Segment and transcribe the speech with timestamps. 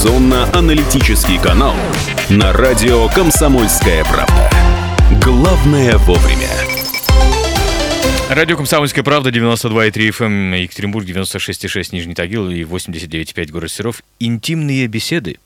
[0.00, 1.74] Информационно-аналитический канал
[2.30, 4.50] на радио «Комсомольская правда».
[5.22, 6.48] Главное вовремя.
[8.30, 14.02] Радио «Комсомольская правда», 92,3 FM, эм, Екатеринбург, 96,6 Нижний Тагил и 89,5 город Серов.
[14.18, 15.36] Интимные беседы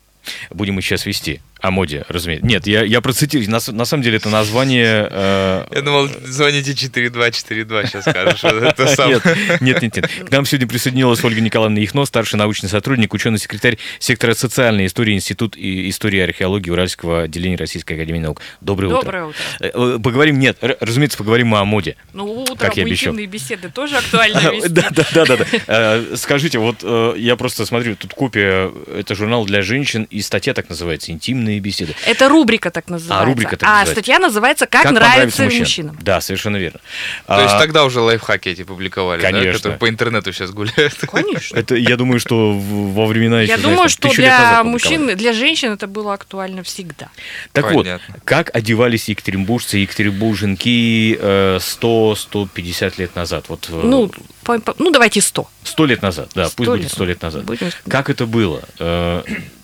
[0.50, 2.46] будем мы сейчас вести о моде, разумеется.
[2.46, 3.50] Нет, я, я процитирую.
[3.50, 5.08] На, на самом деле это название...
[5.10, 5.66] Э...
[5.74, 8.44] Я думал, звоните 4242, сейчас скажешь.
[8.44, 9.08] Это сам.
[9.08, 9.24] Нет,
[9.62, 10.10] нет, нет, нет.
[10.28, 15.56] К нам сегодня присоединилась Ольга Николаевна Ихно, старший научный сотрудник, ученый-секретарь сектора социальной истории Институт
[15.56, 18.42] и истории и археологии Уральского отделения Российской Академии Наук.
[18.60, 19.42] Доброе, Доброе утро.
[19.60, 19.96] Доброе утро.
[19.96, 21.96] Э, поговорим, нет, разумеется, поговорим мы о моде.
[22.12, 23.14] Ну, утром как я обещал.
[23.14, 24.68] беседы тоже актуально вести.
[24.68, 25.46] Да, да, да, да.
[25.66, 30.52] Э, скажите, вот э, я просто смотрю, тут копия, это журнал для женщин, и статья
[30.52, 31.94] так называется «Интимные интимные беседы.
[32.06, 33.22] Это рубрика так называется.
[33.22, 33.92] А, рубрика так а называется.
[33.92, 35.60] статья называется «Как, как нравится мужчинам».
[35.60, 35.98] мужчинам».
[36.02, 36.80] Да, совершенно верно.
[37.26, 39.44] То а, есть тогда уже лайфхаки эти публиковали, конечно.
[39.44, 40.94] да, которые по интернету сейчас гуляют?
[41.10, 41.56] Конечно.
[41.56, 45.72] Это, я думаю, что во времена еще, Я думаю, знаешь, что для мужчин, для женщин
[45.72, 47.08] это было актуально всегда.
[47.52, 48.00] Так Понятно.
[48.08, 53.44] вот, как одевались екатеринбуржцы, екатеринбурженки 100-150 э, лет назад?
[53.48, 54.10] Вот, э, ну,
[54.42, 55.48] по, по, ну, давайте 100.
[55.64, 56.78] 100 лет назад, да, 100 пусть лет.
[56.78, 57.44] будет 100 лет назад.
[57.44, 57.70] Будем...
[57.88, 58.62] Как это было?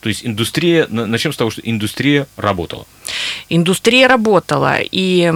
[0.00, 2.86] То есть индустрия, начнем с того, что индустрия работала.
[3.48, 5.32] Индустрия работала, и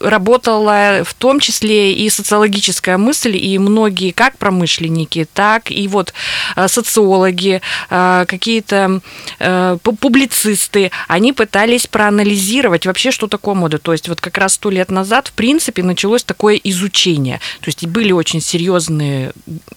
[0.00, 6.12] работала в том числе и социологическая мысль, и многие как промышленники, так и вот
[6.56, 9.00] э, социологи, э, какие-то
[9.38, 13.78] э, публицисты, они пытались проанализировать вообще, что такое мода.
[13.78, 17.40] То есть вот как раз сто лет назад, в принципе, началось такое изучение.
[17.60, 19.32] То есть были очень серьезные,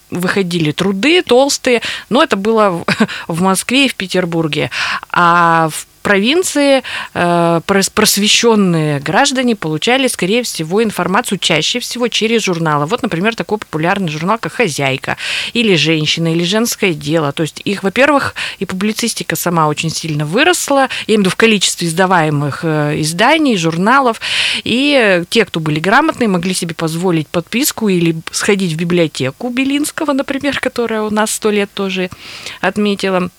[0.10, 2.84] выходили труды толстые, но это было
[3.28, 4.72] в Москве и в Петербурге.
[5.12, 6.84] А в провинции
[7.16, 12.86] э, просвещенные граждане получали, скорее всего, информацию чаще всего через журналы.
[12.86, 15.18] Вот, например, такой популярный журнал, как «Хозяйка»,
[15.52, 17.34] или «Женщина», или «Женское дело».
[17.34, 21.36] То есть их, во-первых, и публицистика сама очень сильно выросла, я имею в виду в
[21.36, 24.22] количестве издаваемых э, изданий, журналов,
[24.64, 30.58] и те, кто были грамотные, могли себе позволить подписку или сходить в библиотеку Белинского, например,
[30.62, 32.10] которая у нас сто лет тоже
[32.62, 33.30] отметила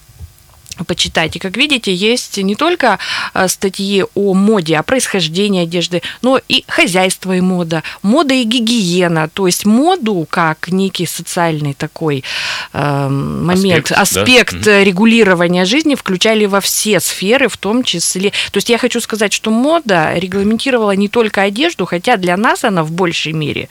[0.84, 1.38] почитайте.
[1.38, 2.98] Как видите, есть не только
[3.34, 9.28] э, статьи о моде, о происхождении одежды, но и хозяйство и мода, мода и гигиена,
[9.28, 12.24] то есть моду как некий социальный такой
[12.72, 14.84] э, момент, аспект, аспект да?
[14.84, 18.30] регулирования жизни включали во все сферы, в том числе.
[18.50, 22.84] То есть я хочу сказать, что мода регламентировала не только одежду, хотя для нас она
[22.84, 23.68] в большей мере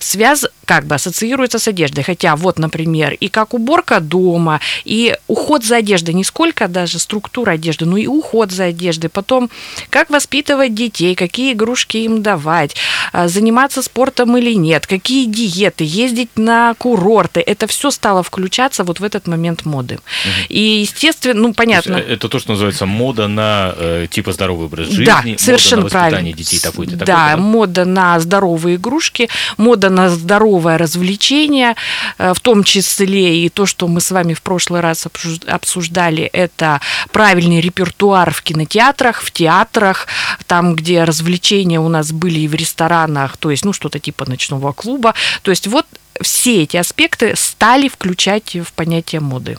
[0.00, 2.04] связ как бы ассоциируется с одеждой.
[2.04, 7.00] Хотя вот, например, и как уборка дома, и уход за одеждой, не сколько только даже
[7.00, 9.08] структура одежды, но и уход за одеждой.
[9.08, 9.50] Потом,
[9.90, 12.76] как воспитывать детей, какие игрушки им давать,
[13.12, 17.40] а, заниматься спортом или нет, какие диеты, ездить на курорты.
[17.40, 19.94] Это все стало включаться вот в этот момент моды.
[19.94, 20.46] Угу.
[20.50, 21.94] И, естественно, ну, понятно.
[21.94, 25.94] То это то, что называется мода на э, типа здоровый образ жизни, да, совершенно мода
[25.94, 26.38] на воспитание правильно.
[26.38, 26.96] детей такой-то.
[26.96, 31.74] Да, такой мода на здоровые игрушки, мода на здоровое развлечение,
[32.18, 35.08] э, в том числе и то, что мы с вами в прошлый раз
[35.48, 36.80] обсуждали, это
[37.12, 40.06] правильный репертуар в кинотеатрах, в театрах,
[40.46, 44.72] там, где развлечения у нас были и в ресторанах, то есть, ну, что-то типа ночного
[44.72, 45.14] клуба.
[45.42, 45.86] То есть вот
[46.20, 49.58] все эти аспекты стали включать в понятие моды.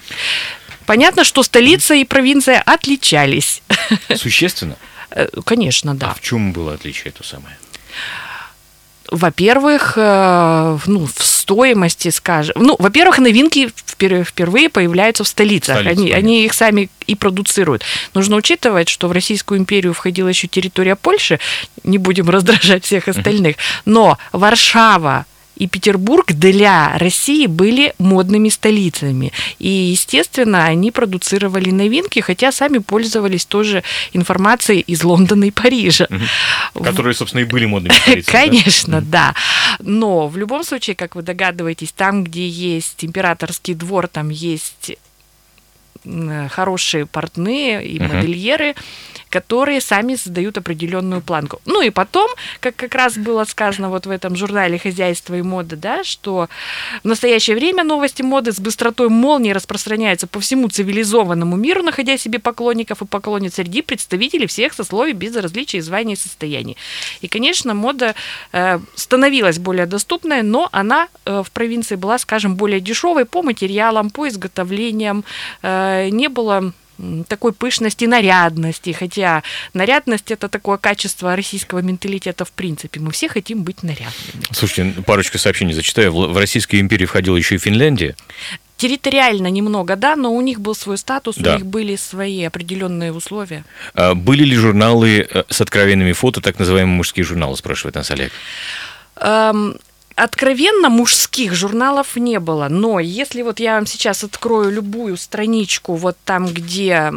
[0.85, 3.61] Понятно, что столица и провинция отличались.
[4.15, 4.77] Существенно?
[5.11, 6.11] Э, конечно, да.
[6.11, 7.57] А в чем было отличие это самое?
[9.12, 12.56] Во-первых, э, ну, в стоимости, скажем.
[12.57, 15.79] Ну, во-первых, новинки впервые появляются в столицах.
[15.79, 17.84] Столица, они, они их сами и продуцируют.
[18.13, 21.40] Нужно учитывать, что в Российскую империю входила еще территория Польши.
[21.84, 23.56] Не будем раздражать всех остальных.
[23.85, 25.25] Но Варшава,
[25.57, 29.31] и Петербург для России были модными столицами.
[29.59, 36.07] И, естественно, они продуцировали новинки, хотя сами пользовались тоже информацией из Лондона и Парижа.
[36.73, 38.47] Которые, собственно, и были модными столицами.
[38.47, 39.34] Конечно, да.
[39.79, 44.92] Но в любом случае, как вы догадываетесь, там, где есть императорский двор, там есть
[46.49, 48.75] хорошие портные и модельеры,
[49.29, 51.61] которые сами создают определенную планку.
[51.65, 52.29] Ну и потом,
[52.59, 56.47] как как раз было сказано вот в этом журнале «Хозяйство и мода», да, что
[57.03, 62.39] в настоящее время новости моды с быстротой молнии распространяются по всему цивилизованному миру, находя себе
[62.39, 66.77] поклонников и поклонниц среди представителей всех сословий без различия званий и состояний.
[67.21, 68.15] И, конечно, мода
[68.53, 74.09] э, становилась более доступной, но она э, в провинции была, скажем, более дешевой по материалам,
[74.09, 75.23] по изготовлениям.
[75.61, 76.74] Э, не было
[77.28, 79.44] такой пышности, нарядности, хотя
[79.74, 83.00] нарядность это такое качество российского менталитета в принципе.
[83.00, 84.44] Мы все хотим быть нарядными.
[84.51, 86.12] Слушайте, парочку сообщений зачитаю.
[86.12, 88.16] В Российскую империю входила еще и Финляндия.
[88.78, 91.54] территориально немного, да, но у них был свой статус, Да.
[91.54, 93.63] у них были свои определенные условия.
[93.95, 98.31] А Были ли журналы э, с откровенными фото, так называемые мужские журналы, спрашивает нас Олег.
[99.19, 99.78] Эм,
[100.17, 106.17] откровенно мужских журналов не было, но если вот я вам сейчас открою любую страничку, вот
[106.25, 107.13] там, где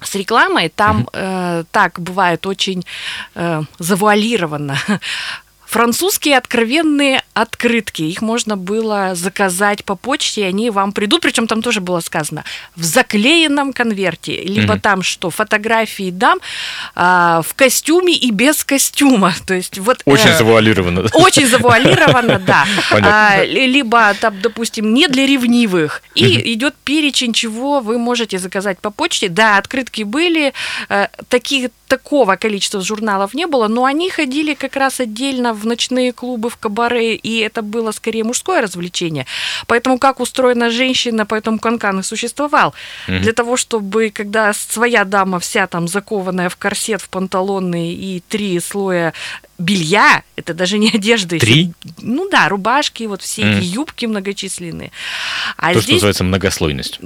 [0.00, 2.84] с рекламой, там э, так бывает очень
[3.34, 4.78] э, завуалированно.
[5.72, 8.02] Французские откровенные открытки.
[8.02, 11.22] Их можно было заказать по почте, и они вам придут.
[11.22, 12.44] Причем там тоже было сказано
[12.76, 14.36] в заклеенном конверте.
[14.42, 14.80] Либо Мгм.
[14.82, 16.40] там что, фотографии дам
[16.94, 19.32] а, в костюме и без костюма.
[19.46, 20.02] То есть вот...
[20.04, 21.06] Очень э, завуалированно.
[21.14, 22.66] очень завуалировано, да.
[22.90, 26.02] А, ли- либо, там, допустим, не для ревнивых.
[26.14, 29.30] И идет перечень, чего вы можете заказать по почте.
[29.30, 30.52] Да, открытки были,
[30.90, 36.12] э, таких такого количества журналов не было, но они ходили как раз отдельно в ночные
[36.12, 39.26] клубы, в кабаре, и это было скорее мужское развлечение.
[39.66, 42.74] Поэтому как устроена женщина, поэтому канкан и существовал.
[43.06, 48.60] Для того, чтобы, когда своя дама вся там закованная в корсет, в панталоны и три
[48.60, 49.12] слоя
[49.62, 51.38] белья, это даже не одежда.
[51.38, 51.72] Три?
[52.00, 54.90] Ну да, рубашки, вот все эти юбки многочисленные.
[55.56, 56.98] А То, что здесь называется многослойность.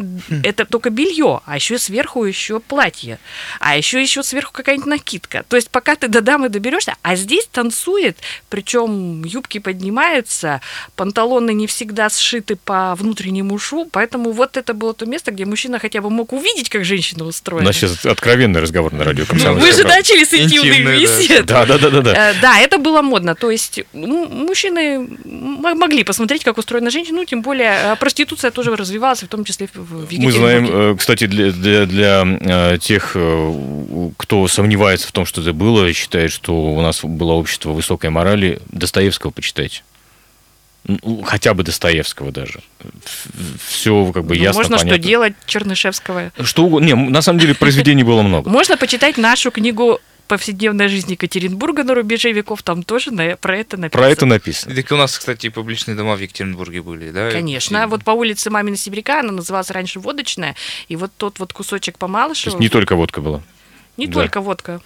[0.42, 3.18] это только белье, а еще сверху еще платье,
[3.60, 5.44] а еще еще сверху какая-нибудь накидка.
[5.48, 8.16] То есть пока ты до дамы доберешься, а здесь танцует,
[8.48, 10.60] причем юбки поднимаются,
[10.96, 15.78] панталоны не всегда сшиты по внутреннему шву, поэтому вот это было то место, где мужчина
[15.78, 17.66] хотя бы мог увидеть, как женщина У устроена.
[17.66, 19.98] нас сейчас откровенный разговор на радио Ну, «Комсомольская вы же правда».
[19.98, 21.00] начали с интимной Интимный, да.
[21.00, 21.42] беседы.
[21.44, 21.90] Да, да, да,
[22.46, 23.34] да, это было модно.
[23.34, 27.16] То есть м, мужчины могли посмотреть, как устроена женщина.
[27.18, 30.38] Ну, тем более э, проституция тоже развивалась, в том числе в в Мы Екатеринбурге.
[30.38, 35.52] знаем, э, кстати, для, для, для, э, тех, э, кто сомневается в том, что это
[35.52, 39.82] было, считает, что у нас было общество высокой морали, Достоевского почитайте.
[40.86, 42.60] Ну, Хотя бы Достоевского даже.
[43.66, 45.04] Все как бы Ну, ясно, Можно что понятно.
[45.08, 46.30] делать Чернышевского.
[46.44, 46.86] Что угодно.
[46.86, 48.48] Не, на самом деле произведений было много.
[48.50, 53.76] Можно почитать нашу книгу повседневная жизнь Екатеринбурга на рубеже веков, там тоже на- про это
[53.76, 54.02] написано.
[54.02, 54.74] Про это написано.
[54.74, 57.30] Так у нас, кстати, публичные дома в Екатеринбурге были, да?
[57.30, 57.82] Конечно.
[57.82, 60.54] И- Вот по улице Мамина Сибиряка она называлась раньше водочная,
[60.88, 63.42] и вот тот вот кусочек по То есть не только водка была.
[63.96, 64.12] не да.
[64.14, 64.80] только водка.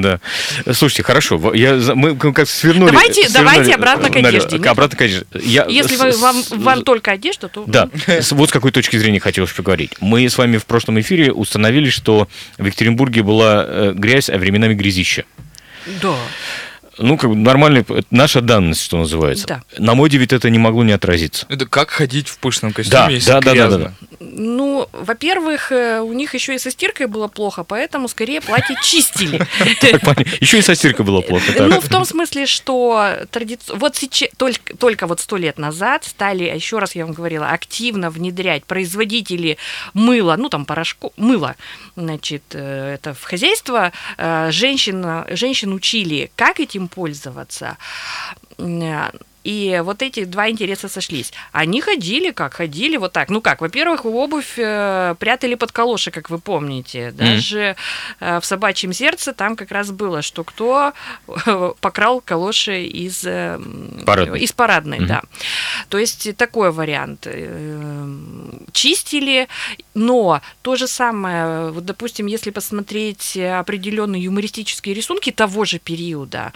[0.00, 0.20] Да.
[0.72, 1.52] Слушайте, хорошо.
[1.54, 2.90] Я, мы как свернули...
[2.90, 4.58] Давайте- свернули, давайте обратно к э, одежде.
[4.58, 5.26] к- Обратно к одежде.
[5.42, 7.64] Я Если с- вы- вам, с- вам только одежда, то...
[7.66, 7.88] Да,
[8.30, 9.92] вот с какой точки зрения хотелось поговорить.
[10.00, 14.74] Мы с вами в прошлом эфире установили, что в Екатеринбурге была э, грязь, а временами
[14.74, 15.24] грязища.
[16.02, 16.14] Да.
[16.98, 19.46] Ну, как бы нормальная, это наша данность, что называется.
[19.46, 19.62] Да.
[19.78, 21.46] На моде ведь это не могло не отразиться.
[21.48, 23.78] Это как ходить в пышном Да, костюме, если да, да, да, грязно?
[23.78, 24.14] да, да.
[24.20, 29.46] Ну, во-первых, э, у них еще и со стиркой было плохо, поэтому скорее платье чистили.
[30.40, 31.44] Еще и со стиркой было плохо.
[31.58, 33.16] Ну, в том смысле, что
[33.68, 34.00] вот
[34.36, 39.58] только, только вот сто лет назад стали, еще раз я вам говорила, активно внедрять производители
[39.92, 41.56] мыла, ну, там, порошку, мыла,
[41.96, 47.76] значит, э, это в хозяйство, э, женщин, учили, как этим пользоваться,
[48.58, 49.10] Э,
[49.44, 51.32] и вот эти два интереса сошлись.
[51.52, 52.54] Они ходили как?
[52.54, 53.28] Ходили вот так.
[53.28, 57.10] Ну как, во-первых, обувь э, прятали под калоши, как вы помните.
[57.12, 57.76] Даже
[58.20, 60.92] э, в собачьем сердце там как раз было, что кто
[61.28, 63.60] э, покрал калоши из, э,
[64.06, 64.40] Парадной.
[64.40, 65.06] из парадной, Мгм.
[65.08, 65.22] да.
[65.88, 67.26] То есть такой вариант.
[67.26, 68.08] Э,
[68.72, 69.48] Чистили,
[69.94, 76.52] но то же самое, вот, допустим, если посмотреть определенные юмористические рисунки того же периода,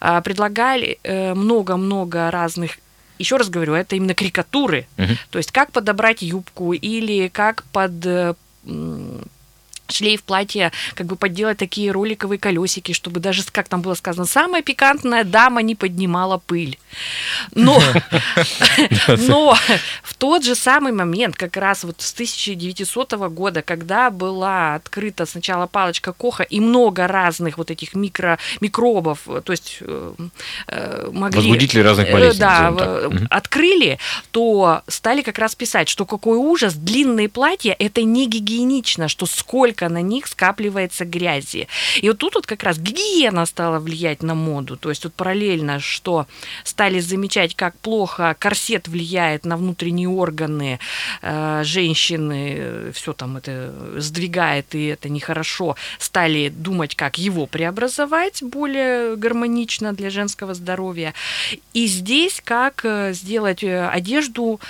[0.00, 2.78] а, предлагали э, много-много разных
[3.18, 4.86] еще раз говорю, это именно карикатуры.
[4.96, 5.18] Мгм.
[5.30, 8.34] То есть как подобрать юбку или как под э,
[9.90, 14.62] шлейф платья, как бы подделать такие роликовые колесики, чтобы даже, как там было сказано, самая
[14.62, 16.78] пикантная дама не поднимала пыль.
[17.54, 17.80] Но,
[19.08, 19.56] но
[20.02, 25.66] в тот же самый момент, как раз вот с 1900 года, когда была открыта сначала
[25.66, 30.12] палочка Коха и много разных вот этих микро, микробов, то есть э,
[30.68, 31.36] э, могли...
[31.36, 32.74] Возбудители разных э, болезней, Да,
[33.30, 33.98] открыли,
[34.30, 39.77] то стали как раз писать, что какой ужас, длинные платья– это не гигиенично, что сколько
[39.80, 41.68] на них скапливается грязи.
[42.00, 45.80] И вот тут вот как раз гигиена стала влиять на моду, то есть вот параллельно,
[45.80, 46.26] что
[46.64, 50.80] стали замечать, как плохо корсет влияет на внутренние органы
[51.22, 59.16] э, женщины, все там это сдвигает, и это нехорошо, стали думать, как его преобразовать более
[59.16, 61.14] гармонично для женского здоровья.
[61.72, 64.60] И здесь как э, сделать э, одежду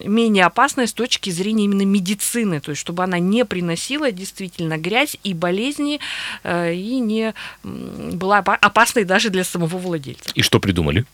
[0.00, 4.47] менее опасной с точки зрения именно медицины, то есть чтобы она не приносила действительно
[4.78, 6.00] грязь и болезни,
[6.44, 10.30] э, и не была опа- опасной даже для самого владельца.
[10.34, 11.04] И что придумали?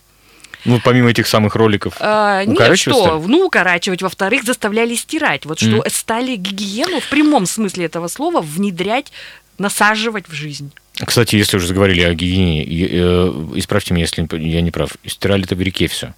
[0.65, 1.95] Ну, помимо этих самых роликов.
[1.99, 3.03] А, нет, что?
[3.03, 3.21] стали?
[3.27, 4.01] Ну, укорачивать.
[4.01, 5.45] Во-вторых, заставляли стирать.
[5.45, 9.11] Вот что стали гигиену в прямом смысле этого слова внедрять,
[9.59, 10.71] насаживать в жизнь.
[11.05, 14.91] Кстати, если уже заговорили о гигиене, э, исправьте меня, если я не прав.
[15.05, 16.13] Стирали-то в реке все.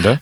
[0.00, 0.18] Да?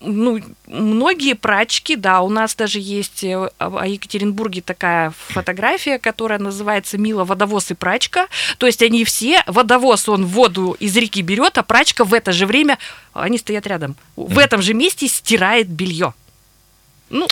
[0.00, 6.38] Ну, многие прачки, да, у нас даже есть э, о о Екатеринбурге такая фотография, которая
[6.38, 8.26] называется «Мила, водовоз и прачка».
[8.58, 12.46] То есть они все, водовоз он воду из реки берет, а прачка в это же
[12.46, 12.78] время,
[13.14, 16.12] они стоят рядом, в этом же месте стирает белье.
[17.08, 17.26] Ну,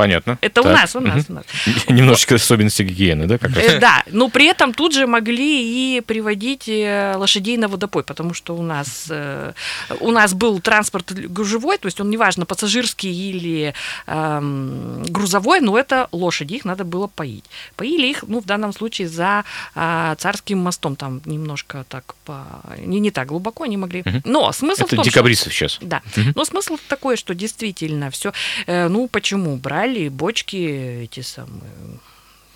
[0.00, 0.38] Понятно.
[0.40, 0.80] это у Так.
[0.80, 1.44] нас, у нас, у нас.
[1.88, 3.64] Немножечко особенности гигиены, да, как раз?
[3.64, 8.34] Э, Да, но при этом тут же могли и приводить э, лошадей на водопой, потому
[8.34, 9.52] что у нас, э,
[10.00, 13.74] у нас был транспорт грузовой, то есть он неважно, пассажирский или
[14.06, 17.44] эм, грузовой, но это лошади, их надо было поить.
[17.76, 22.46] Поили их, ну, в данном случае за а, царским мостом, там немножко так, по...
[22.78, 24.04] не, не так глубоко они могли.
[24.24, 25.10] Но смысл в Это том, что...
[25.10, 25.78] декабристов сейчас.
[25.80, 26.02] Да.
[26.34, 28.32] Но смысл такой, что действительно все.
[28.66, 29.56] ну, почему?
[29.56, 30.56] Брали бочки
[31.04, 32.00] эти самые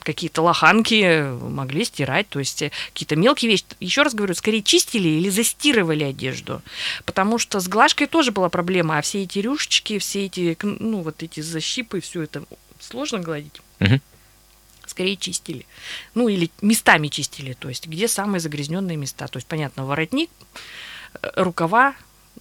[0.05, 3.65] какие-то лоханки могли стирать, то есть э, какие-то мелкие вещи.
[3.81, 6.63] Еще раз говорю, скорее чистили или застирывали одежду,
[7.05, 11.23] потому что с глажкой тоже была проблема, а все эти рюшечки, все эти, ну, вот
[11.23, 12.45] эти защипы, все это
[12.79, 13.61] сложно гладить.
[13.81, 14.01] Мгм.
[14.87, 15.67] Скорее чистили.
[16.15, 19.27] Ну, или местами чистили, то есть где самые загрязненные места.
[19.29, 20.31] То есть, понятно, воротник,
[21.23, 21.95] э, рукава,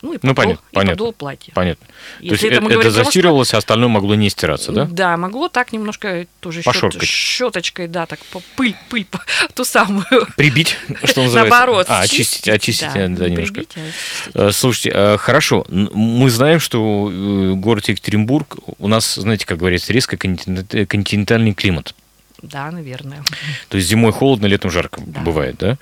[0.03, 0.91] ну и подол, Ну, понятно, и понятно.
[0.98, 1.51] подол платья.
[1.55, 1.88] Понятно.
[2.19, 4.86] Если То есть это это, застирывалось, а остальное могло не стираться, да?
[4.86, 7.07] Да, могло так немножко тоже Пошоркать.
[7.07, 9.22] щеточкой, да, так по- пыль, пыль, по-
[9.55, 10.05] ту самую.
[10.38, 11.39] Прибить, что называется?
[11.39, 11.86] Наоборот.
[11.89, 13.53] А, очистить, очистить, да, не немножко.
[13.53, 14.36] прибить, а очистить.
[14.36, 15.65] Э, Слушайте, э, хорошо.
[15.69, 21.95] Мы знаем, что э, город Екатеринбург у нас, знаете, как говорится, резко континент- континентальный климат.
[22.43, 23.23] Да, наверное.
[23.69, 25.21] То есть зимой холодно, летом жарко Да.
[25.21, 25.77] бывает, да?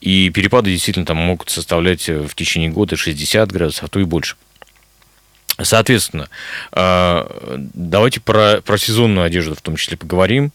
[0.00, 4.04] И перепады действительно там могут составлять э, в течение года 60 градусов, а то и
[4.04, 4.36] больше.
[5.60, 6.28] Соответственно,
[6.72, 10.50] э, давайте про, про сезонную одежду в том числе поговорим.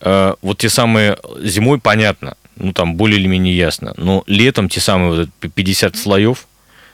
[0.00, 4.80] Э, Вот те самые зимой, понятно, ну там более или менее ясно, но летом те
[4.80, 6.46] самые вот эти 50 слоев,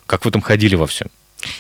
[0.07, 1.09] как вы там ходили во всем?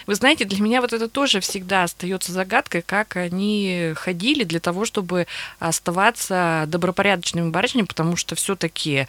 [0.06, 4.84] Вы знаете, для меня вот это тоже всегда остается загадкой, как они ходили для того,
[4.84, 5.26] чтобы
[5.58, 9.06] оставаться добропорядочными барышнями, потому что все-таки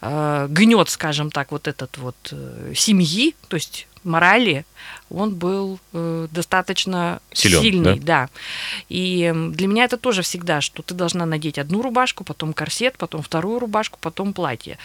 [0.00, 4.64] э, гнет, скажем так, вот этот вот э, семьи, то есть морали,
[5.10, 8.28] он был э, достаточно Силен, сильный, да.
[8.88, 12.96] И м, для меня это тоже всегда, что ты должна надеть одну рубашку, потом корсет,
[12.98, 14.78] потом вторую рубашку, потом платье.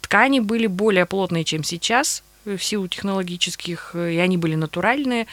[0.00, 5.26] Ткани были более плотные, чем сейчас, в силу технологических, э, и они были натуральные.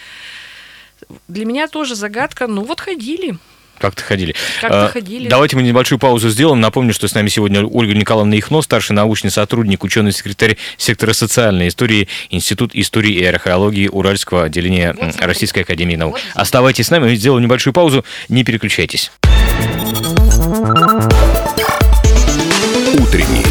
[1.28, 3.38] Для меня тоже загадка, ну вот ходили,
[3.80, 4.36] Как-то ходили.
[4.62, 5.28] как-то А, ходили.
[5.28, 6.62] Давайте мы небольшую паузу сделаем.
[6.62, 12.08] Напомню, что с нами сегодня Ольга Николаевна Ихно, старший научный сотрудник, ученый-секретарь сектора социальной истории,
[12.30, 15.16] Институт истории и археологии Уральского отделения Вот.
[15.20, 16.14] Российской академии наук.
[16.14, 16.22] Вот.
[16.36, 19.12] Оставайтесь с нами, мы сделаем небольшую паузу, не переключайтесь.
[23.00, 23.51] Утренний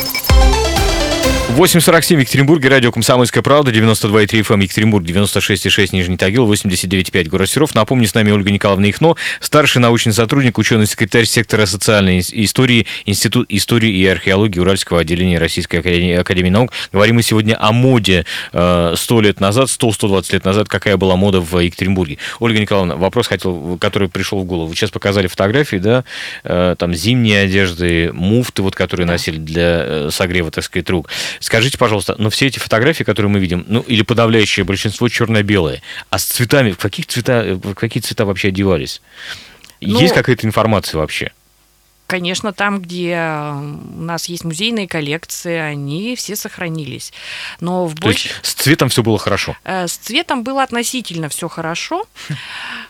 [1.57, 7.75] 8.47 в Екатеринбурге, радио «Комсомольская правда», 92,3 FM Екатеринбург, 96,6 Нижний Тагил, 89,5 город Серов.
[7.75, 13.47] Напомню, с нами Ольга Николаевна Ихно, старший научный сотрудник, ученый-секретарь сектора социальной ис- истории, Институт
[13.49, 16.71] истории и археологии Уральского отделения Российской академии, Академии наук.
[16.93, 21.41] Говорим мы сегодня о моде э, 100 лет назад, 100-120 лет назад, какая была мода
[21.41, 22.17] в Екатеринбурге.
[22.39, 24.67] Ольга Николаевна, вопрос хотел, который пришел в голову.
[24.67, 26.05] Вы сейчас показали фотографии, да,
[26.45, 31.09] э, там зимние одежды, муфты, вот, которые носили для э, согрева, так сказать, рук.
[31.41, 35.81] Скажите, пожалуйста, но все эти фотографии, которые мы видим, ну или подавляющее большинство черно-белые,
[36.11, 39.01] а с цветами, в каких цвета, в какие цвета вообще одевались?
[39.81, 41.31] Ну, Есть какая-то информация вообще?
[42.11, 47.13] Конечно, там, где э, у нас есть музейные коллекции, они все сохранились.
[47.61, 48.39] Но в То есть больш...
[48.43, 49.55] с цветом все было хорошо.
[49.63, 52.03] Э, С цветом было относительно все хорошо.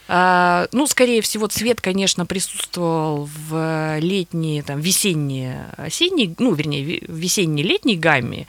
[0.08, 7.06] А, Ну, скорее всего, цвет, конечно, присутствовал в летней, там, весенней, осенней, ну, вернее, ве-
[7.08, 8.48] в весенней-летней гамме.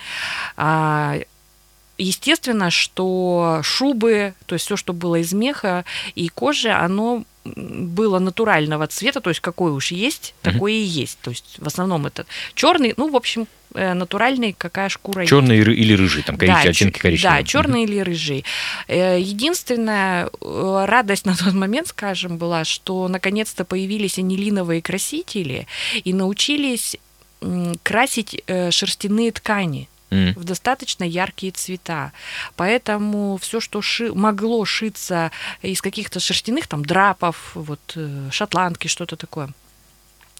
[2.03, 8.87] Естественно, что шубы, то есть все, что было из меха и кожи, оно было натурального
[8.87, 11.19] цвета, то есть какой уж есть, такой и есть.
[11.23, 15.31] То есть в основном это черный, ну, в общем, э, натуральный, какая шкура есть.
[15.31, 17.39] Черный или- или рыжий, там какие-то Да, оттенки коричневого.
[17.41, 18.45] Да, черный или рыжий.
[18.89, 25.67] Э, Единственная э, радость на тот момент, скажем, была, что наконец-то появились анилиновые красители
[26.05, 26.97] и научились
[27.83, 28.41] красить
[28.71, 29.89] шерстяные ткани
[30.37, 32.12] В достаточно яркие цвета.
[32.57, 35.31] Поэтому все, что ши- могло шиться
[35.62, 39.49] из каких-то шерстяных там драпов, вот э, шотландки, что-то такое,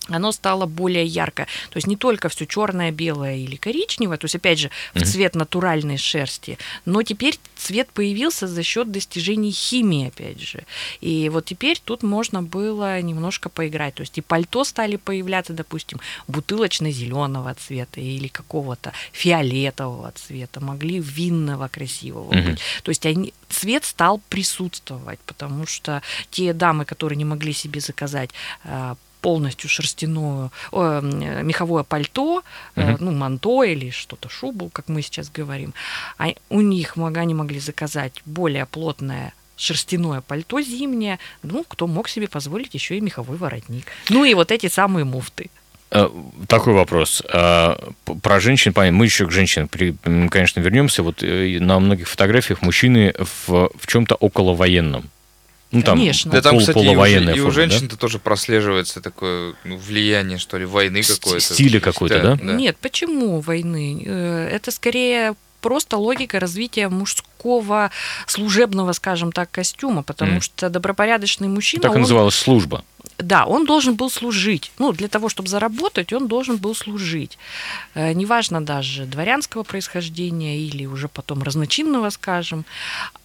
[0.09, 1.47] оно стало более ярко.
[1.71, 5.35] То есть не только все черное, белое или коричневое, то есть опять же в цвет
[5.35, 10.65] натуральной шерсти, но теперь цвет появился за счет достижений химии, опять же.
[11.01, 13.95] И вот теперь тут можно было немножко поиграть.
[13.95, 21.69] То есть и пальто стали появляться, допустим, бутылочно-зеленого цвета или какого-то фиолетового цвета, могли винного
[21.69, 22.51] красивого Мгм.
[22.51, 22.61] быть.
[22.83, 28.31] То есть они, цвет стал присутствовать, потому что те дамы, которые не могли себе заказать
[28.65, 32.43] а, полностью шерстяную, о, м, меховое пальто,
[32.77, 35.73] э, ну, манто или что-то, шубу, как мы сейчас говорим,
[36.19, 42.27] а у них они могли заказать более плотное шерстяное пальто зимнее, ну, кто мог себе
[42.29, 43.87] позволить еще и меховой воротник.
[44.11, 45.51] Ну и вот эти самые муфты.
[45.93, 46.09] Э,
[46.49, 47.23] Такой вопрос.
[47.33, 47.79] А,
[48.23, 49.69] Про женщин, понятно, мы еще к женщинам,
[50.29, 51.03] конечно, вернемся.
[51.03, 55.11] Вот э, на многих фотографиях мужчины в, в чем-то около военном.
[55.73, 56.31] Ну, там Конечно.
[56.31, 57.71] Да там, пол- кстати, и у, полувоенная же- и у форма, да?
[57.71, 61.41] женщин-то тоже прослеживается такое ну, влияние, что ли, войны какое-то.
[61.55, 62.53] стиля какой-то, да?
[62.55, 64.03] Нет, почему войны?
[64.07, 67.91] Э, Это скорее просто логика развития мужского
[68.27, 70.41] служебного, скажем так, костюма, потому Мгм.
[70.41, 72.85] что добропорядочный мужчина, Так и он- называлась служба.
[73.19, 74.73] Да, он должен был служить.
[74.79, 77.39] Ну, для того, чтобы заработать, он должен был служить.
[77.95, 82.65] Э, Неважно даже дворянского происхождения или уже потом разночинного, скажем.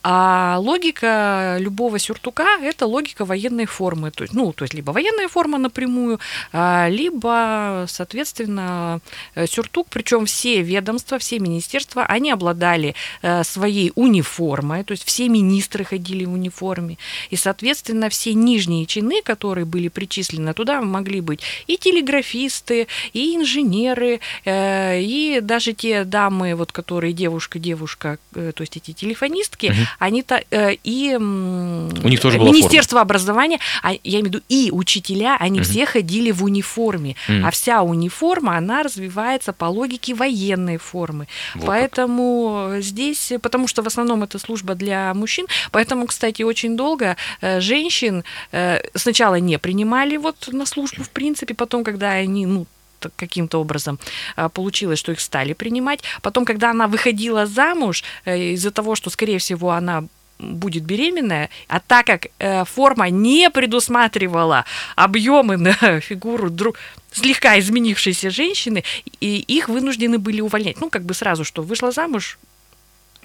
[0.03, 4.12] А логика любого сюртука– это логика военной формы.
[4.12, 6.20] То есть, ну, то есть либо военная форма напрямую,
[6.53, 9.01] а, либо, соответственно,
[9.36, 9.88] э, сюртук.
[9.89, 16.25] Причем все ведомства, все министерства, они обладали э, своей униформой, то есть все министры ходили
[16.25, 16.98] в униформе.
[17.29, 24.19] И, соответственно, все нижние чины, которые были причислены туда, могли быть и телеграфисты, и инженеры,
[24.46, 29.88] э, и даже те дамы, вот, которые девушка-девушка, э, то есть эти телефонистки, Мгм.
[30.00, 34.69] они то э, и У них тоже Министерство образования, а, я имею в виду и
[34.72, 35.69] учителя, они Мгм.
[35.69, 37.46] все ходили в униформе, Мгм.
[37.46, 41.27] а вся униформа, она развивается по логике военной формы.
[41.55, 41.67] Вот как.
[41.67, 47.15] поэтому здесь, потому что в основном это служба для мужчин, поэтому, кстати, очень долго
[47.60, 48.23] женщин
[48.95, 52.65] сначала не принимали вот на службу в принципе, потом, когда они, ну,
[53.17, 53.99] каким-то образом
[54.36, 55.99] а, получилось, что их стали принимать.
[56.21, 60.03] Потом, когда она выходила замуж, э, из-за того, что, скорее всего, она
[60.39, 64.63] будет беременная, а так как э, форма не предусматривала
[64.95, 66.75] объемы на фигуру дру-
[67.12, 68.84] слегка изменившейся женщины,
[69.19, 70.80] и их вынуждены были увольнять.
[70.82, 72.39] Ну, как бы сразу, что вышла замуж,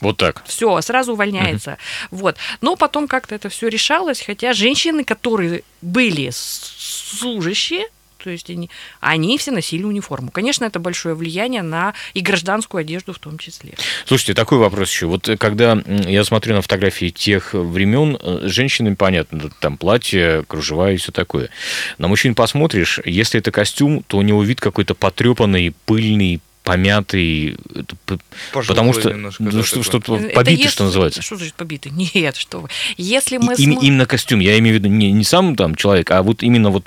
[0.03, 0.43] Вот так.
[0.47, 1.79] все, сразу увольняется.
[2.11, 2.37] Вот.
[2.61, 7.87] Но потом как-то это все решалось, хотя женщины, которые были служащие,
[8.23, 10.31] то есть они, они все носили униформу.
[10.31, 13.75] Конечно, это большое влияние на и гражданскую одежду в том числе.
[14.07, 15.07] Слушайте, такой вопрос еще.
[15.07, 20.45] Вот э, когда я смотрю на фотографии тех времен, э, с женщинами понятно, там платье,
[20.47, 21.51] кружева и все такое.
[21.99, 27.97] На мужчин посмотришь, если это костюм, то у него вид какой-то потрепанный, пыльный, помятый, это
[28.07, 28.19] п-
[28.53, 31.23] Пожилой потому что, немножко, ну, да, что, что Это побитый, если- что называется.
[31.23, 31.93] Что значит побитый?
[32.15, 32.69] Нет, что вы.
[32.97, 35.75] Если И- мы им- смо- именно костюм, я имею в виду не, не сам там
[35.75, 36.85] человек, а вот именно вот,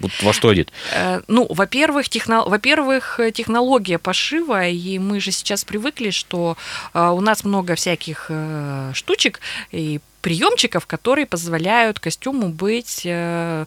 [0.00, 0.70] вот во что одет.
[0.94, 2.44] Э, Ну, во-первых, техно...
[2.44, 6.56] во-первых, технология пошива, и мы же сейчас привыкли, что
[6.94, 9.40] э, у нас много всяких э, штучек
[9.72, 13.64] и приемчиков, которые позволяют костюму быть э,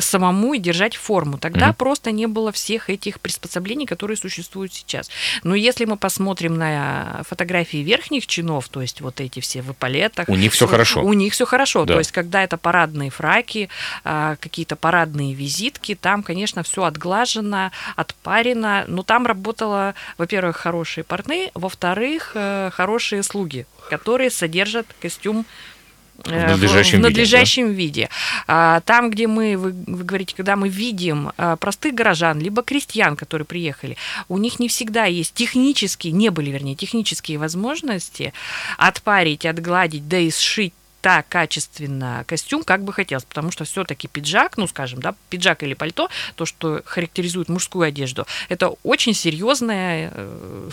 [0.00, 1.38] самому и держать форму.
[1.38, 1.74] Тогда Мгм.
[1.76, 5.08] просто не было всех этих приспособлений, которые существуют сейчас.
[5.44, 10.28] Но если мы посмотрим на фотографии верхних чинов, то есть вот эти все в эполетах,
[10.28, 11.02] У них все у- хорошо.
[11.02, 11.86] У них все хорошо.
[11.86, 11.94] Да.
[11.94, 13.70] То есть, когда это парадные фраки,
[14.04, 18.84] а, какие-то парадные визитки, там, конечно, все отглажено, отпарено.
[18.88, 25.77] Но там работало, во-первых, хорошие портные, во-вторых, э, хорошие слуги, которые содержат костюм э,
[26.24, 28.08] В надлежащем в виде, надлежащем виде.
[28.48, 33.16] А, Там, где мы, вы, вы говорите, когда мы видим а, простых горожан, либо крестьян,
[33.16, 33.96] которые приехали,
[34.28, 38.32] у них не всегда есть технические, не были, вернее, технические возможности
[38.78, 44.56] отпарить, отгладить, да и сшить так качественно костюм, как бы хотелось, потому что все-таки пиджак,
[44.56, 50.70] ну, скажем, да, пиджак или пальто, то, что характеризует мужскую одежду, это очень серьезное э,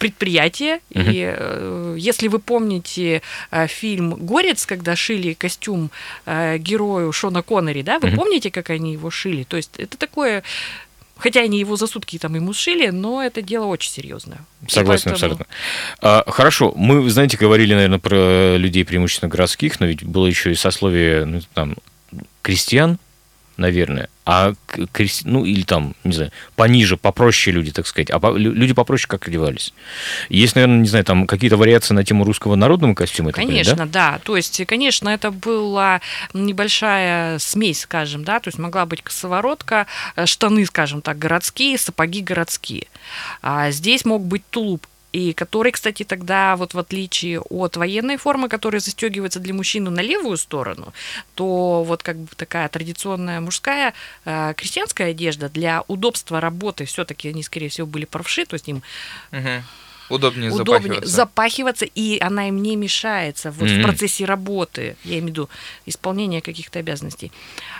[0.00, 0.80] предприятие.
[0.94, 1.10] Мгм.
[1.10, 5.90] И э, если вы помните э, фильм «Горец», когда шили костюм
[6.26, 8.16] э, герою Шона Коннери, да, вы Мгм.
[8.16, 9.44] помните, как они его шили?
[9.44, 10.42] То есть это такое...
[11.18, 14.38] Хотя они его за сутки там ему сшили, но это дело очень серьезное.
[14.66, 15.46] Согласен поэтому- абсолютно.
[16.00, 20.54] А, хорошо, мы, знаете, говорили, наверное, про людей преимущественно городских, но ведь было еще и
[20.54, 21.76] сословие ну, там,
[22.40, 22.98] крестьян,
[23.60, 24.08] наверное.
[24.24, 24.54] А
[25.24, 28.10] ну или там, не знаю, пониже, попроще люди, так сказать.
[28.10, 29.72] А по- лю- люди попроще как одевались?
[30.28, 33.30] Есть, наверное, не знаю, там какие-то вариации на тему русского народного костюма?
[33.30, 33.70] так понимаю, да?
[33.70, 34.20] Конечно, да?
[34.24, 36.00] То есть, конечно, это была
[36.32, 42.20] небольшая смесь, скажем, да, то есть могла быть косоворотка, э, штаны, скажем так, городские, сапоги
[42.20, 42.86] городские.
[43.42, 48.48] А здесь мог быть тулуп и который, кстати, тогда, вот в отличие от военной формы,
[48.48, 50.92] которая застегивается для мужчины на левую сторону,
[51.34, 53.94] то вот как бы такая традиционная мужская
[54.24, 58.82] э, крестьянская одежда для удобства работы, все-таки они, скорее всего, были правши, то есть им
[59.30, 59.62] Мгм.
[60.10, 61.16] Удобнее, удобнее запахиваться.
[61.16, 63.78] запахиваться, и она им не мешается вот Мгм.
[63.80, 65.48] в процессе работы, я имею в виду
[65.86, 67.32] исполнения каких-то обязанностей.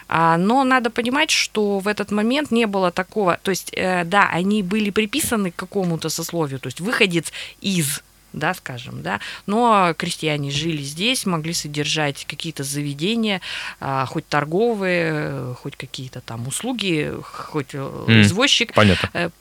[0.09, 4.29] А, но надо понимать, что в этот момент не было такого, то есть, э, да,
[4.33, 8.01] они были приписаны к какому-то сословию, то есть выходец из
[8.33, 13.41] да, скажем, да, но крестьяне жили здесь, могли содержать какие-то заведения,
[13.81, 18.21] а, хоть торговые, э, хоть какие-то там услуги, хоть э, Мгм.
[18.23, 19.33] извозчик, Понятно.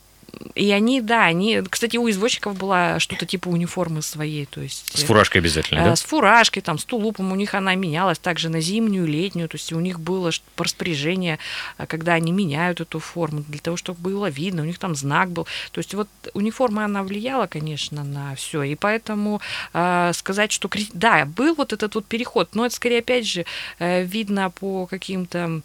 [0.55, 5.03] И они, да, они, кстати, у извозчиков была что-то типа униформы своей, то есть С
[5.03, 5.95] фуражкой обязательно, э, да?
[5.95, 9.71] с фуражкой, там, с тулупом у них она менялась также на зимнюю, летнюю, то есть
[9.73, 11.39] у них было распоряжение,
[11.77, 15.31] а, когда они меняют эту форму, для того, чтобы было видно, у них там знак
[15.31, 15.47] был.
[15.71, 19.41] То есть вот униформа, она влияла, конечно, на все, и поэтому
[19.73, 23.45] э, сказать, что, да, был вот этот вот переход, но это скорее, опять же,
[23.79, 25.61] э, видно по каким-то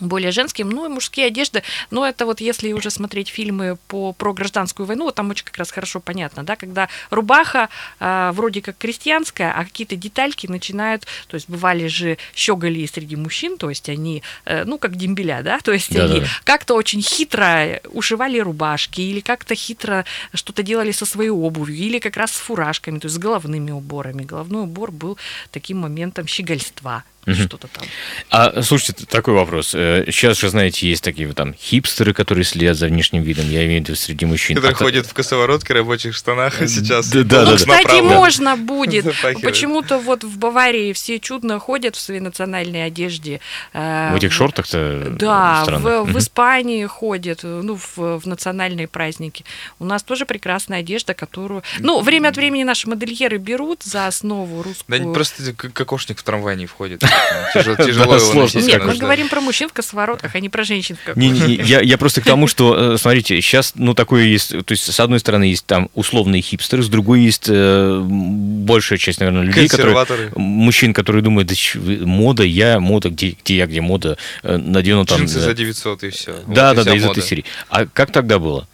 [0.00, 4.32] более женским, ну и мужские одежды, но это вот если уже смотреть фильмы по, про
[4.32, 8.76] гражданскую войну, вот там очень как раз хорошо понятно, да, когда рубаха а, вроде как
[8.76, 14.22] крестьянская, а какие-то детальки начинают, то есть бывали же щеголи среди мужчин, то есть они,
[14.44, 16.14] э, ну как дембеля, да, то есть Да-да-да.
[16.14, 21.98] они как-то очень хитро ушивали рубашки или как-то хитро что-то делали со своей обувью или
[21.98, 24.22] как раз с фуражками, то есть с головными уборами.
[24.22, 25.18] Головной убор был
[25.50, 27.46] таким моментом щегольства, Мгм.
[27.46, 27.86] что-то там.
[28.30, 29.74] А, слушайте, такой вопрос.
[29.74, 33.64] Э, Сейчас же, знаете, есть такие вот там хипстеры, которые следят за внешним видом, я
[33.66, 34.56] имею в виду среди мужчин.
[34.56, 37.08] Который А та- ходит в косоворотке, рабочих штанах сейчас.
[37.10, 37.56] Да, да, ну, да, да.
[37.56, 38.08] кстати, Направо.
[38.14, 39.04] можно будет.
[39.42, 43.40] Почему-то вот в Баварии все чудно ходят в своей национальной одежде.
[43.72, 46.18] э, В этих шортах-то Да, в.
[46.18, 49.44] Испании ходят, э, ну, в, в национальные праздники.
[49.78, 51.62] У нас тоже прекрасная одежда, которую...
[51.80, 55.12] Ну, время от времени наши модельеры берут за основу Да русскую...
[55.14, 57.02] просто к- кокошник в трамвай не входит.
[57.54, 58.58] Тяжело тяжело его сложно.
[58.60, 61.80] Нет, мы говорим про мужчин в косоворотках, а не про женщин в Не, не, я,
[61.80, 65.20] я просто к тому, что, э, смотрите, сейчас, ну, такое есть, то есть, с одной
[65.20, 69.94] стороны, есть там условные хипстеры, с другой есть э, большая часть, наверное, людей, которые,
[70.36, 74.56] мужчин, которые думают, да ч- вы- мода, я, мода, где, где я, где мода, э,
[74.56, 75.18] надену там...
[75.18, 76.34] Джинсы за 900 и все.
[76.46, 77.44] Да, да, да, из этой серии.
[77.68, 78.66] А как тогда было?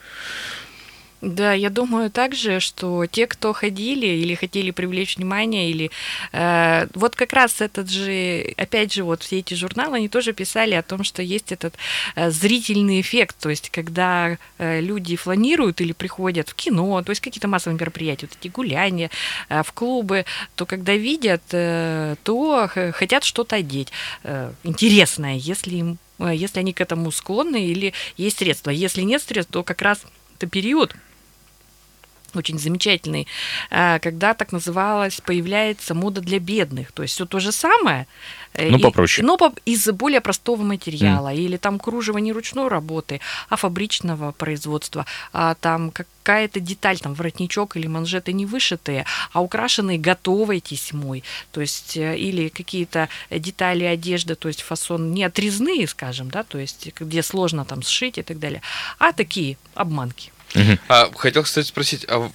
[1.25, 5.91] Да, я думаю также, что те, кто ходили или хотели привлечь внимание, или
[6.33, 10.75] э, вот как раз этот же, опять же, вот все эти журналы, они тоже писали
[10.75, 11.77] о том, что есть этот
[12.15, 17.23] э, зрительный эффект, то есть когда э, люди фланируют или приходят в кино, то есть
[17.23, 19.11] какие-то массовые мероприятия, вот эти гуляния,
[19.49, 23.89] э, в клубы, то когда видят, э, то хотят что-то одеть
[24.25, 28.69] э, интересное, если им э, если они к этому склонны или есть средства.
[28.69, 30.05] Если нет средств, то как раз
[30.37, 30.95] это период,
[32.37, 33.27] очень замечательный,
[33.71, 36.93] а, когда так называлась, появляется мода для бедных.
[36.93, 38.07] То есть все то же самое.
[38.57, 39.27] э, Ну, и- попроще.
[39.27, 41.33] Но из более простого материала.
[41.35, 45.07] Или там кружево не ручной работы, а фабричного производства.
[45.33, 51.25] А там какая-то деталь, там воротничок или манжеты не вышитые, а украшенные готовой тесьмой.
[51.51, 56.59] То есть э, или какие-то детали одежды, то есть фасон не отрезные, скажем, да, то
[56.59, 58.63] есть где сложно там сшить и так далее,
[59.01, 60.31] а такие обманки.
[60.55, 60.79] Мгм.
[60.89, 62.31] А хотел, кстати, спросить, а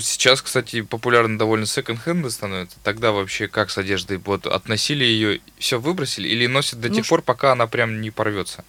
[0.00, 2.76] сейчас, кстати, популярны довольно секонд-хенды становятся.
[2.84, 4.18] Тогда вообще как с одеждой?
[4.18, 8.10] Вот относили ее, все выбросили или носят до Ну, тех пор, пока она прям не
[8.10, 8.64] порвется?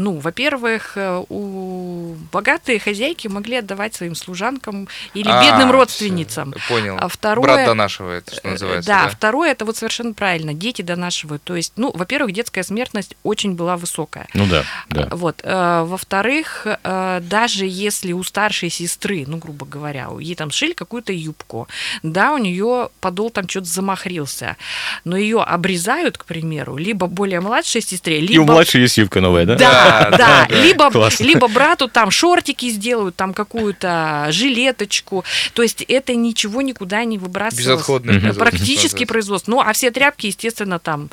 [0.00, 6.54] Ну, во-первых, э, у богатые хозяйки могли отдавать своим служанкам или А, бедным родственницам.
[6.68, 6.96] Понял.
[7.00, 8.88] А второе- Брат донашивает, что Э, называется.
[8.88, 11.42] Да, Да, второе, это вот совершенно правильно, дети донашивают.
[11.42, 14.28] То есть, ну, во-первых, детская смертность очень была высокая.
[14.34, 15.08] Ну да, да.
[15.10, 15.40] Вот.
[15.42, 20.74] э, Во-вторых, э, даже если у старшей сестры, ну, грубо говоря, у- ей там шили
[20.74, 21.66] какую-то юбку,
[22.04, 24.56] да, у нее подол там что-то замахрился,
[25.04, 28.32] но ее обрезают, к примеру, либо более младшей сестре, либо...
[28.32, 29.56] И у младшей есть юбка новая, да?
[29.56, 35.24] Да, Да, либо, либо брату там шортики сделают, там какую-то жилеточку.
[35.54, 37.66] То есть это ничего никуда не выбрасывалось.
[37.66, 39.50] Безотходное Практически производство.
[39.50, 41.10] Ну, а все тряпки, естественно, там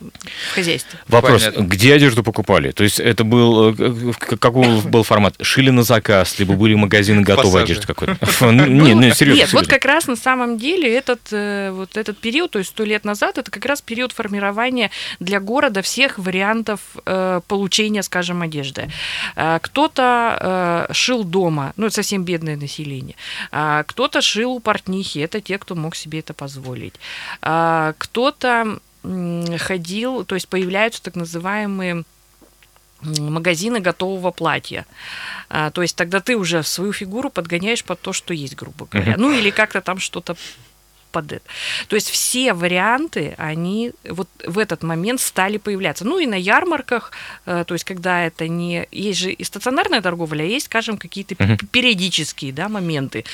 [0.00, 0.98] в хозяйстве.
[1.08, 1.62] Вопрос, Понятно.
[1.62, 2.70] где одежду покупали?
[2.70, 5.34] То есть это был, э, какой был формат?
[5.42, 8.16] Шили на заказ, либо были магазины готовой одежды какой-то?
[8.50, 9.40] Не, ну, серьезно.
[9.40, 12.84] Нет, вот как раз на самом деле этот, э, вот этот период, то есть сто
[12.84, 18.90] лет назад, это как раз период формирования для города всех вариантов э, получения, скажем, одежды.
[19.34, 23.16] Кто-то шил дома, ну, это совсем бедное население.
[23.50, 26.94] Кто-то шил у портнихи, это те, кто мог себе это позволить.
[27.40, 32.04] Кто-то ходил, то есть появляются так называемые
[33.02, 34.86] магазины готового платья.
[35.48, 39.14] А, то есть тогда ты уже свою фигуру подгоняешь под то, что есть, грубо говоря.
[39.16, 40.36] Ну или как-то там что-то
[41.10, 41.44] под это.
[41.88, 46.04] То есть все варианты, они вот в этот момент стали появляться.
[46.04, 47.12] Ну и на ярмарках,
[47.46, 48.86] э, то есть когда это не...
[48.92, 53.24] Есть же и стационарная торговля, а есть, скажем, какие-то п- периодические да, моменты.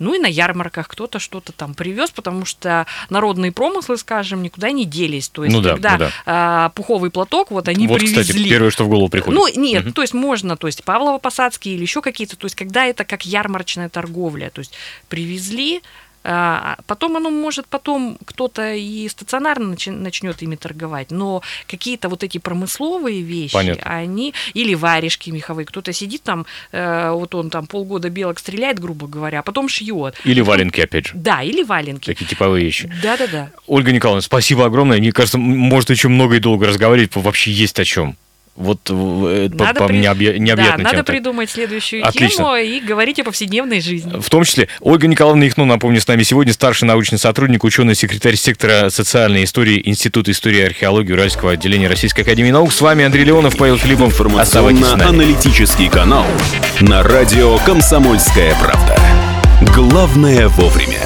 [0.00, 4.84] Ну и на ярмарках кто-то что-то там привез, потому что народные промыслы, скажем, никуда не
[4.86, 5.28] делись.
[5.28, 6.10] То есть Ну да, когда ну да.
[6.26, 8.22] а, пуховый платок, вот они Вот, привезли.
[8.22, 9.38] кстати, первое, что в голову приходит.
[9.38, 9.92] Ну, нет, Мгм.
[9.92, 13.88] то есть можно, то есть Павлово-Посадский или еще какие-то, то есть когда это как ярмарочная
[13.88, 14.72] торговля, то есть
[15.08, 15.82] привезли,
[16.22, 23.22] потом оно может потом кто-то и стационарно начнет ими торговать, но какие-то вот эти промысловые
[23.22, 23.82] вещи, Понятно.
[23.84, 29.06] они или варежки меховые, кто-то сидит там, э, вот он там полгода белок стреляет, грубо
[29.06, 30.14] говоря, а потом шьет.
[30.24, 31.12] Или валенки, опять же.
[31.14, 32.06] Да, или валенки.
[32.06, 32.92] Такие типовые вещи.
[33.02, 33.50] Да-да-да.
[33.66, 34.98] Ольга Николаевна, спасибо огромное.
[34.98, 38.16] Мне кажется, может еще много и долго разговаривать, вообще есть о чем.
[38.56, 41.12] Вот э, по, Надо по при- необъя- Да, необъятной надо тем-то.
[41.12, 42.44] придумать следующую Отлично.
[42.44, 44.20] тему и говорить о повседневной жизни.
[44.20, 48.90] В том числе Ольга Николаевна Ихну, напомню, с нами сегодня старший научный сотрудник, ученый-секретарь сектора
[48.90, 52.72] социальной истории Института истории и археологии Уральского отделения Российской Академии Наук.
[52.72, 54.12] С вами Андрей Леонов, Павел Филиппов.
[54.20, 56.26] Информационно-аналитический канал
[56.80, 58.98] на радио «Комсомольская правда».
[59.74, 61.00] Главное вовремя.